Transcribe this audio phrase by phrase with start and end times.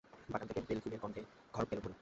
[0.29, 1.21] বাগান থেকে বেলফুলের গন্ধে
[1.53, 1.89] ঘর গেল ভরে।